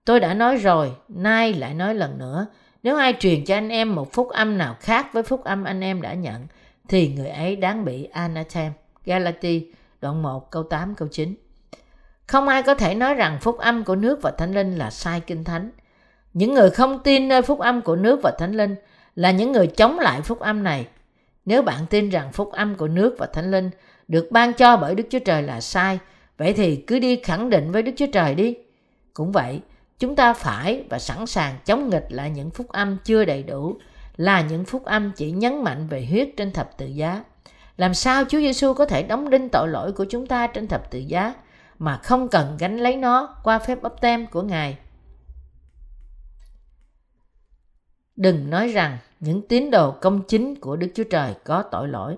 [0.05, 2.47] Tôi đã nói rồi, nay lại nói lần nữa,
[2.83, 5.81] nếu ai truyền cho anh em một phúc âm nào khác với phúc âm anh
[5.81, 6.47] em đã nhận,
[6.87, 8.71] thì người ấy đáng bị anatem.
[9.05, 11.35] Galati đoạn 1 câu 8 câu 9.
[12.27, 15.19] Không ai có thể nói rằng phúc âm của nước và thánh linh là sai
[15.19, 15.71] kinh thánh.
[16.33, 18.75] Những người không tin nơi phúc âm của nước và thánh linh
[19.15, 20.87] là những người chống lại phúc âm này.
[21.45, 23.69] Nếu bạn tin rằng phúc âm của nước và thánh linh
[24.07, 25.99] được ban cho bởi Đức Chúa Trời là sai,
[26.37, 28.55] vậy thì cứ đi khẳng định với Đức Chúa Trời đi.
[29.13, 29.61] Cũng vậy,
[29.99, 33.77] chúng ta phải và sẵn sàng chống nghịch lại những phúc âm chưa đầy đủ,
[34.15, 37.23] là những phúc âm chỉ nhấn mạnh về huyết trên thập tự giá.
[37.77, 40.91] Làm sao Chúa Giêsu có thể đóng đinh tội lỗi của chúng ta trên thập
[40.91, 41.33] tự giá
[41.79, 44.77] mà không cần gánh lấy nó qua phép bắp tem của Ngài?
[48.15, 52.17] Đừng nói rằng những tín đồ công chính của Đức Chúa Trời có tội lỗi.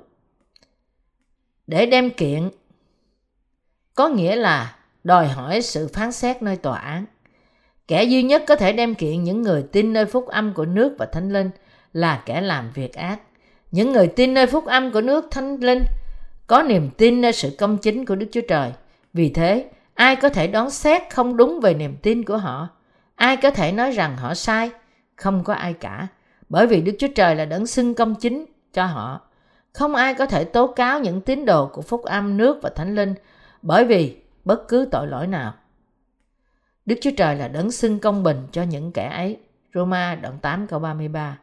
[1.68, 2.50] Để đem kiện,
[3.96, 7.06] có nghĩa là đòi hỏi sự phán xét nơi tòa án.
[7.88, 10.96] Kẻ duy nhất có thể đem kiện những người tin nơi phúc âm của nước
[11.00, 11.50] và thánh linh
[11.96, 13.20] là kẻ làm việc ác.
[13.72, 15.84] Những người tin nơi phúc âm của nước thánh linh
[16.48, 18.72] có niềm tin nơi sự công chính của Đức Chúa Trời.
[19.14, 22.70] Vì thế, ai có thể đoán xét không đúng về niềm tin của họ?
[23.16, 24.72] Ai có thể nói rằng họ sai?
[25.16, 26.08] Không có ai cả.
[26.50, 29.22] Bởi vì Đức Chúa Trời là đấng xưng công chính cho họ.
[29.74, 32.96] Không ai có thể tố cáo những tín đồ của phúc âm nước và thánh
[32.96, 33.14] linh
[33.62, 35.54] bởi vì bất cứ tội lỗi nào.
[36.86, 39.38] Đức Chúa Trời là đấng xưng công bình cho những kẻ ấy.
[39.74, 41.38] Roma đoạn 8 câu 33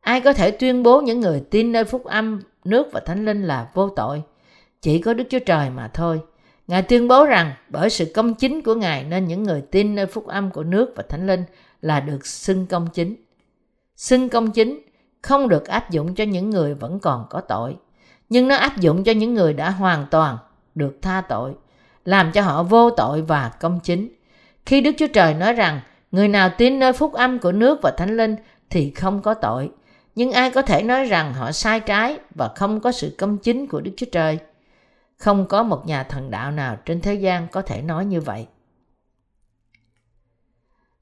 [0.00, 3.42] Ai có thể tuyên bố những người tin nơi phúc âm, nước và thánh linh
[3.42, 4.22] là vô tội?
[4.82, 6.20] Chỉ có Đức Chúa Trời mà thôi.
[6.66, 10.06] Ngài tuyên bố rằng bởi sự công chính của Ngài nên những người tin nơi
[10.06, 11.44] phúc âm của nước và thánh linh
[11.82, 13.16] là được xưng công chính.
[13.96, 14.80] Xưng công chính
[15.22, 17.76] không được áp dụng cho những người vẫn còn có tội,
[18.28, 20.38] nhưng nó áp dụng cho những người đã hoàn toàn
[20.74, 21.52] được tha tội,
[22.04, 24.08] làm cho họ vô tội và công chính.
[24.66, 27.90] Khi Đức Chúa Trời nói rằng người nào tin nơi phúc âm của nước và
[27.90, 28.36] thánh linh
[28.70, 29.70] thì không có tội,
[30.20, 33.66] nhưng ai có thể nói rằng họ sai trái và không có sự công chính
[33.66, 34.38] của Đức Chúa Trời?
[35.16, 38.46] Không có một nhà thần đạo nào trên thế gian có thể nói như vậy.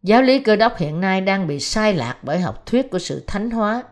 [0.02, 3.24] Giáo lý cơ đốc hiện nay đang bị sai lạc bởi học thuyết của sự
[3.26, 3.82] thánh hóa,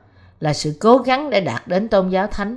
[0.41, 2.57] là sự cố gắng để đạt đến tôn giáo thánh.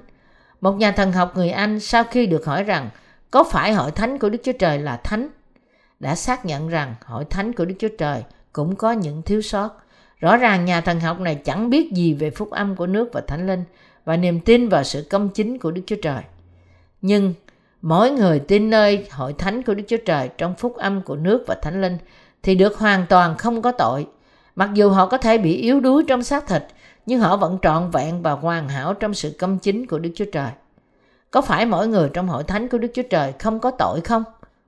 [0.62, 2.90] Một nhà thần học người Anh sau khi được hỏi rằng
[3.32, 5.30] có phải hội thánh của Đức Chúa Trời là thánh,
[6.00, 9.70] đã xác nhận rằng hội thánh của Đức Chúa Trời cũng có những thiếu sót.
[10.20, 13.22] Rõ ràng nhà thần học này chẳng biết gì về phúc âm của nước và
[13.22, 13.64] thánh linh
[14.06, 16.24] và niềm tin vào sự công chính của Đức Chúa Trời.
[17.02, 17.34] Nhưng
[17.82, 21.44] mỗi người tin nơi hội thánh của Đức Chúa Trời trong phúc âm của nước
[21.48, 21.98] và thánh linh
[22.44, 24.08] thì được hoàn toàn không có tội.
[24.56, 26.64] Mặc dù họ có thể bị yếu đuối trong xác thịt,
[27.06, 30.26] nhưng họ vẫn trọn vẹn và hoàn hảo trong sự công chính của Đức Chúa
[30.32, 30.52] Trời.
[31.32, 34.24] Có phải mỗi người trong hội thánh của Đức Chúa Trời không có tội không?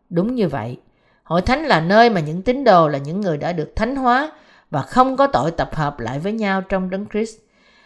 [0.10, 0.78] Đúng như vậy.
[1.24, 4.32] Hội thánh là nơi mà những tín đồ là những người đã được thánh hóa
[4.72, 7.38] và không có tội tập hợp lại với nhau trong đấng Christ.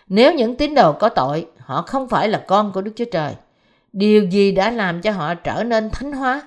[0.08, 3.34] Nếu những tín đồ có tội, họ không phải là con của Đức Chúa Trời.
[3.94, 6.42] Điều gì đã làm cho họ trở nên thánh hóa?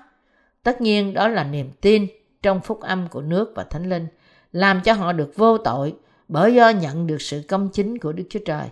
[0.63, 2.07] Tất nhiên đó là niềm tin
[2.43, 4.07] trong phúc âm của nước và thánh linh,
[4.53, 5.95] làm cho họ được vô tội
[6.29, 8.69] bởi do nhận được sự công chính của Đức Chúa Trời.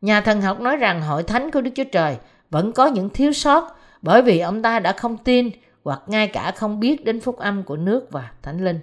[0.00, 2.16] Nhà thần học nói rằng hội thánh của Đức Chúa Trời
[2.50, 5.50] vẫn có những thiếu sót bởi vì ông ta đã không tin
[5.84, 8.80] hoặc ngay cả không biết đến phúc âm của nước và thánh linh.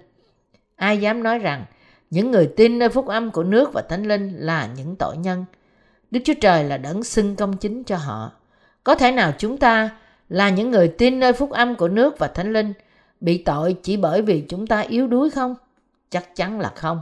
[0.75, 1.65] Ai dám nói rằng
[2.10, 5.45] những người tin nơi phúc âm của nước và thánh linh là những tội nhân.
[6.12, 8.32] Đức Chúa Trời là đấng xưng công chính cho họ.
[8.84, 9.89] Có thể nào chúng ta
[10.30, 12.74] là những người tin nơi phúc âm của nước và thánh linh
[13.22, 15.56] bị tội chỉ bởi vì chúng ta yếu đuối không?
[16.10, 17.02] Chắc chắn là không.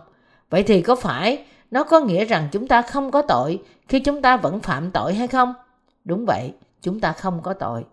[0.50, 4.22] Vậy thì có phải nó có nghĩa rằng chúng ta không có tội khi chúng
[4.22, 5.54] ta vẫn phạm tội hay không?
[6.06, 7.84] Đúng vậy, chúng ta không có tội.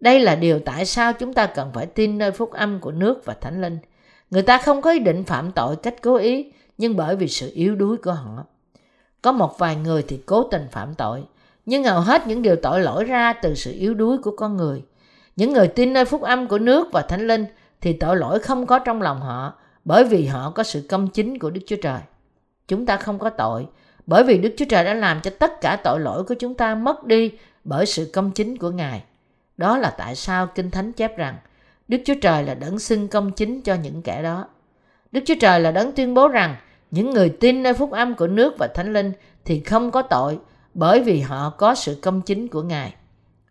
[0.00, 3.24] Đây là điều tại sao chúng ta cần phải tin nơi phúc âm của nước
[3.24, 3.78] và thánh linh.
[4.30, 7.50] Người ta không có ý định phạm tội cách cố ý, nhưng bởi vì sự
[7.54, 8.44] yếu đuối của họ.
[9.22, 11.24] Có một vài người thì cố tình phạm tội,
[11.66, 14.82] nhưng hầu hết những điều tội lỗi ra từ sự yếu đuối của con người.
[15.36, 17.46] Những người tin nơi phúc âm của nước và thánh linh
[17.80, 19.52] thì tội lỗi không có trong lòng họ,
[19.84, 22.00] bởi vì họ có sự công chính của Đức Chúa Trời.
[22.68, 23.66] Chúng ta không có tội,
[24.06, 26.74] bởi vì Đức Chúa Trời đã làm cho tất cả tội lỗi của chúng ta
[26.74, 27.32] mất đi
[27.64, 29.02] bởi sự công chính của Ngài.
[29.56, 31.36] Đó là tại sao Kinh Thánh chép rằng
[31.90, 34.44] Đức Chúa Trời là đấng xưng công chính cho những kẻ đó.
[35.12, 36.56] Đức Chúa Trời là đấng tuyên bố rằng,
[36.90, 39.12] những người tin nơi phúc âm của nước và thánh linh
[39.44, 40.38] thì không có tội,
[40.74, 42.94] bởi vì họ có sự công chính của Ngài.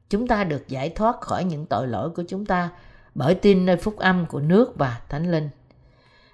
[0.10, 2.69] Chúng ta được giải thoát khỏi những tội lỗi của chúng ta
[3.15, 5.49] bởi tin nơi phúc âm của nước và thánh linh.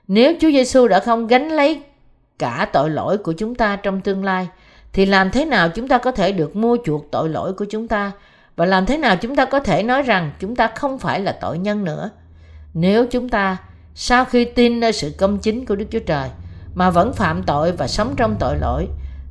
[0.07, 1.81] Nếu Chúa Giêsu đã không gánh lấy
[2.39, 4.47] cả tội lỗi của chúng ta trong tương lai,
[4.93, 7.87] thì làm thế nào chúng ta có thể được mua chuộc tội lỗi của chúng
[7.87, 8.11] ta
[8.55, 11.37] và làm thế nào chúng ta có thể nói rằng chúng ta không phải là
[11.41, 12.11] tội nhân nữa
[12.77, 13.57] nếu chúng ta,
[13.93, 16.29] sau khi tin nơi sự công chính của Đức Chúa Trời,
[16.73, 18.87] mà vẫn phạm tội và sống trong tội lỗi,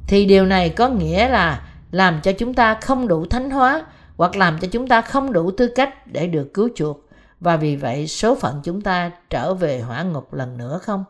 [0.07, 4.37] thì điều này có nghĩa là làm cho chúng ta không đủ thánh hóa hoặc
[4.37, 7.09] làm cho chúng ta không đủ tư cách để được cứu chuộc
[7.41, 11.05] và vì vậy, số phận chúng ta trở về hỏa ngục lần nữa không?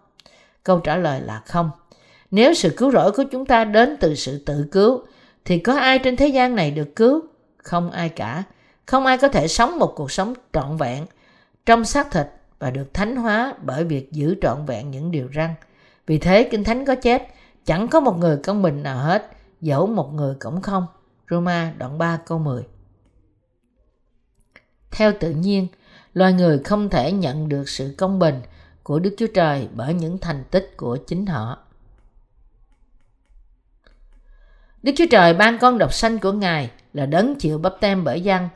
[0.63, 1.71] Câu trả lời là không.
[2.31, 5.03] Nếu sự cứu rỗi của chúng ta đến từ sự tự cứu,
[5.45, 7.21] thì có ai trên thế gian này được cứu?
[7.65, 8.43] Không ai cả.
[8.87, 11.07] Không ai có thể sống một cuộc sống trọn vẹn
[11.67, 12.27] trong xác thịt
[12.59, 15.51] và được thánh hóa bởi việc giữ trọn vẹn những điều răn.
[16.07, 17.29] Vì thế Kinh Thánh có chép,
[17.65, 20.87] chẳng có một người công bình nào hết, dẫu một người cũng không.
[21.31, 22.63] Roma đoạn 3 câu 10
[24.91, 25.67] Theo tự nhiên,
[26.15, 28.41] loài người không thể nhận được sự công bình
[28.83, 31.59] của Đức Chúa Trời bởi những thành tích của chính họ.
[34.83, 38.21] Đức Chúa Trời ban con độc sanh của Ngài là đấng chịu bắp tem bởi
[38.21, 38.49] dân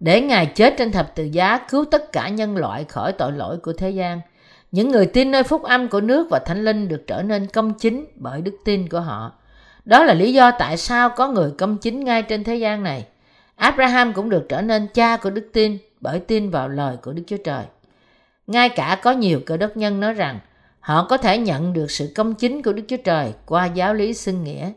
[0.00, 3.56] để Ngài chết trên thập tự giá cứu tất cả nhân loại khỏi tội lỗi
[3.56, 4.20] của thế gian.
[4.72, 7.74] Những người tin nơi phúc âm của nước và thánh linh được trở nên công
[7.74, 9.32] chính bởi đức tin của họ.
[9.84, 13.06] Đó là lý do tại sao có người công chính ngay trên thế gian này.
[13.56, 17.22] Abraham cũng được trở nên cha của đức tin bởi tin vào lời của Đức
[17.26, 17.64] Chúa Trời.
[18.46, 20.38] Ngay cả có nhiều cơ đốc nhân nói rằng,
[20.80, 24.14] họ có thể nhận được sự công chính của Đức Chúa Trời qua giáo lý
[24.14, 24.72] xưng nghĩa.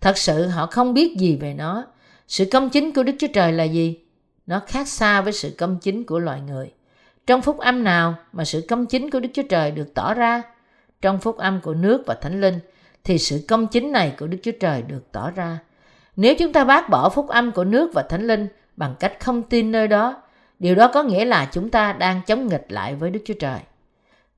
[0.00, 1.84] Thật sự họ không biết gì về nó.
[2.28, 3.98] Sự công chính của Đức Chúa Trời là gì?
[4.46, 6.72] Nó khác xa với sự công chính của loài người.
[7.26, 10.42] Trong phúc âm nào mà sự công chính của Đức Chúa Trời được tỏ ra?
[11.02, 12.58] Trong phúc âm của nước và thánh linh
[13.04, 15.58] thì sự công chính này của Đức Chúa Trời được tỏ ra.
[16.16, 19.42] Nếu chúng ta bác bỏ phúc âm của nước và thánh linh bằng cách không
[19.42, 20.22] tin nơi đó,
[20.58, 23.58] điều đó có nghĩa là chúng ta đang chống nghịch lại với Đức Chúa Trời.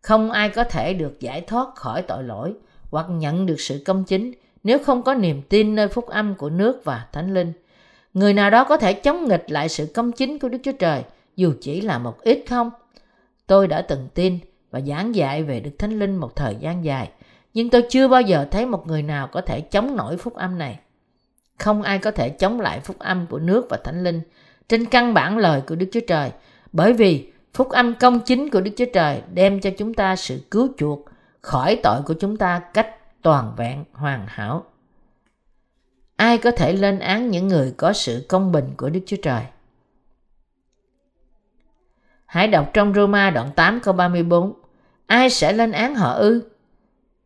[0.03, 2.55] Không ai có thể được giải thoát khỏi tội lỗi
[2.90, 4.33] hoặc nhận được sự công chính
[4.64, 7.53] nếu không có niềm tin nơi phúc âm của nước và thánh linh.
[8.18, 11.02] Người nào đó có thể chống nghịch lại sự công chính của Đức Chúa Trời
[11.37, 12.70] dù chỉ là một ít không?
[13.46, 14.38] Tôi đã từng tin
[14.70, 17.11] và giảng dạy về Đức Thánh Linh một thời gian dài,
[17.54, 20.59] nhưng tôi chưa bao giờ thấy một người nào có thể chống nổi phúc âm
[20.59, 20.78] này.
[21.59, 24.20] Không ai có thể chống lại phúc âm của nước và Thánh Linh
[24.68, 26.31] trên căn bản lời của Đức Chúa Trời,
[26.72, 30.40] bởi vì phúc âm công chính của Đức Chúa Trời đem cho chúng ta sự
[30.50, 31.04] cứu chuộc
[31.40, 34.64] khỏi tội của chúng ta cách toàn vẹn hoàn hảo.
[36.18, 39.42] Ai có thể lên án những người có sự công bình của Đức Chúa Trời?
[42.26, 44.52] Hãy đọc trong Roma đoạn 8 câu 34.
[45.07, 46.42] Ai sẽ lên án họ ư?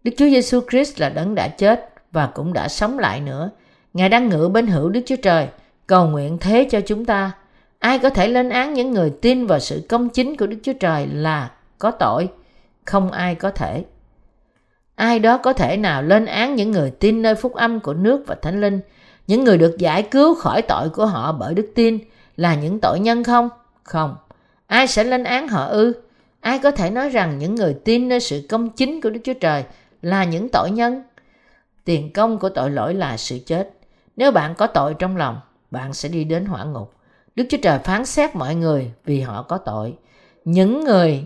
[0.04, 3.50] Đức Chúa Giêsu Christ là đấng đã chết và cũng đã sống lại nữa.
[3.94, 5.48] Ngài đang ngự bên hữu Đức Chúa Trời,
[5.86, 7.32] cầu nguyện thế cho chúng ta.
[7.78, 10.72] Ai có thể lên án những người tin vào sự công chính của Đức Chúa
[10.80, 12.28] Trời là có tội?
[12.84, 13.84] Không ai có thể.
[14.94, 18.24] Ai đó có thể nào lên án những người tin nơi phúc âm của nước
[18.26, 18.80] và thánh linh,
[19.26, 21.98] những người được giải cứu khỏi tội của họ bởi đức tin
[22.36, 23.48] là những tội nhân không?
[23.82, 24.16] Không.
[24.66, 25.92] Ai sẽ lên án họ ư?
[26.40, 29.34] Ai có thể nói rằng những người tin nơi sự công chính của Đức Chúa
[29.40, 29.64] Trời
[30.02, 31.02] là những tội nhân?
[31.84, 33.70] Tiền công của tội lỗi là sự chết.
[34.16, 36.94] Nếu bạn có tội trong lòng, bạn sẽ đi đến hỏa ngục.
[37.36, 39.94] Đức Chúa Trời phán xét mọi người vì họ có tội.
[40.44, 41.24] Những người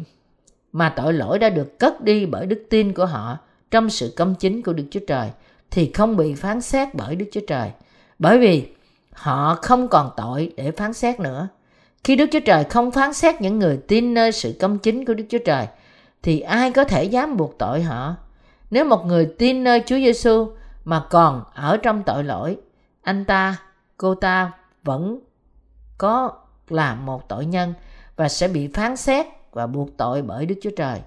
[0.72, 3.38] mà tội lỗi đã được cất đi bởi đức tin của họ
[3.70, 5.31] trong sự công chính của Đức Chúa Trời
[5.70, 7.70] thì không bị phán xét bởi Đức Chúa Trời.
[8.18, 8.68] Bởi vì
[9.12, 11.48] họ không còn tội để phán xét nữa.
[12.05, 15.14] Khi Đức Chúa Trời không phán xét những người tin nơi sự công chính của
[15.14, 15.66] Đức Chúa Trời,
[16.22, 18.14] thì ai có thể dám buộc tội họ?
[18.70, 20.48] Nếu một người tin nơi Chúa Giêsu
[20.85, 22.57] mà còn ở trong tội lỗi,
[23.02, 23.57] anh ta,
[23.96, 24.52] cô ta
[24.85, 25.18] vẫn
[25.98, 26.33] có
[26.68, 27.74] là một tội nhân
[28.16, 31.00] và sẽ bị phán xét và buộc tội bởi Đức Chúa Trời.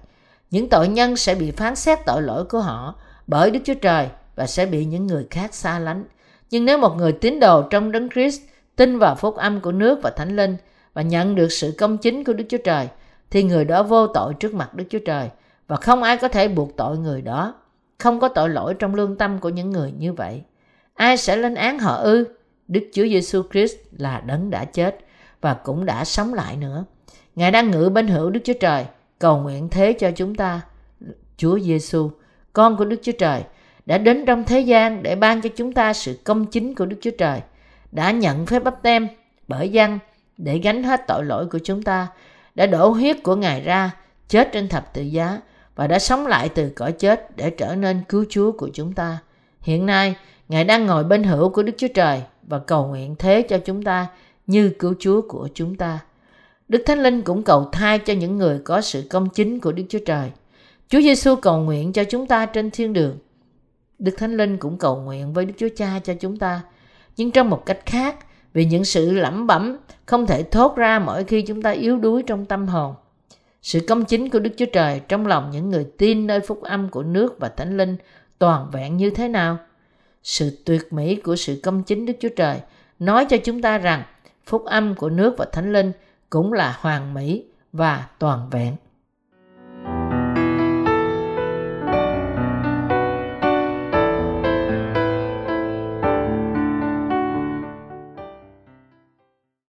[0.50, 2.94] Những tội nhân sẽ bị phán xét tội lỗi của họ
[3.26, 6.04] bởi Đức Chúa Trời và sẽ bị những người khác xa lánh.
[6.50, 8.40] Nhưng nếu một người tín đồ trong Đấng Christ
[8.76, 10.56] tin vào phúc âm của nước và Thánh Linh
[10.94, 12.88] và nhận được sự công chính của Đức Chúa Trời
[13.30, 15.28] thì người đó vô tội trước mặt Đức Chúa Trời
[15.68, 17.54] và không ai có thể buộc tội người đó.
[17.98, 20.42] Không có tội lỗi trong lương tâm của những người như vậy.
[20.94, 22.24] Ai sẽ lên án họ ư?
[22.68, 24.98] Đức Chúa Giêsu Christ là đấng đã chết
[25.40, 26.84] và cũng đã sống lại nữa.
[27.34, 28.86] Ngài đang ngự bên hữu Đức Chúa Trời,
[29.20, 30.60] cầu nguyện thế cho chúng ta.
[31.36, 32.10] Chúa Giêsu,
[32.52, 33.42] con của Đức Chúa Trời,
[33.86, 36.96] đã đến trong thế gian để ban cho chúng ta sự công chính của Đức
[37.00, 37.40] Chúa Trời,
[37.92, 39.08] đã nhận phép bắp tem
[39.48, 39.98] bởi dân
[40.36, 42.08] để gánh hết tội lỗi của chúng ta,
[42.54, 43.90] đã đổ huyết của Ngài ra,
[44.28, 45.40] chết trên thập tự giá
[45.76, 49.18] và đã sống lại từ cõi chết để trở nên cứu Chúa của chúng ta.
[49.60, 50.14] Hiện nay,
[50.48, 53.82] Ngài đang ngồi bên hữu của Đức Chúa Trời và cầu nguyện thế cho chúng
[53.82, 54.06] ta
[54.46, 55.98] như cứu Chúa của chúng ta.
[56.70, 59.82] Đức Thánh Linh cũng cầu thai cho những người có sự công chính của Đức
[59.88, 60.30] Chúa Trời.
[60.88, 63.18] Chúa Giêsu cầu nguyện cho chúng ta trên thiên đường.
[63.98, 66.60] Đức Thánh Linh cũng cầu nguyện với Đức Chúa Cha cho chúng ta,
[67.16, 68.16] nhưng trong một cách khác,
[68.52, 72.22] vì những sự lẩm bẩm không thể thốt ra mỗi khi chúng ta yếu đuối
[72.22, 72.94] trong tâm hồn.
[73.62, 76.88] Sự công chính của Đức Chúa Trời trong lòng những người tin nơi phúc âm
[76.88, 77.96] của nước và Thánh Linh
[78.38, 79.58] toàn vẹn như thế nào?
[80.22, 82.60] Sự tuyệt mỹ của sự công chính Đức Chúa Trời
[82.98, 84.02] nói cho chúng ta rằng
[84.46, 85.92] phúc âm của nước và Thánh Linh
[86.30, 88.76] cũng là hoàn mỹ và toàn vẹn.